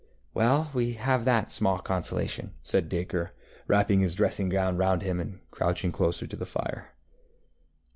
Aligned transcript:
ŌĆØ 0.35 0.41
ŌĆ£Well, 0.41 0.73
we 0.73 0.93
have 0.93 1.25
that 1.25 1.51
small 1.51 1.77
consolation, 1.77 2.47
ŌĆØ 2.47 2.53
said 2.65 2.89
Dacre, 2.89 3.35
wrapping 3.67 3.99
his 3.99 4.15
dressing 4.15 4.49
gown 4.49 4.75
round 4.75 5.03
him 5.03 5.19
and 5.19 5.41
crouching 5.51 5.91
closer 5.91 6.25
to 6.25 6.35
the 6.35 6.43
fire. 6.43 6.95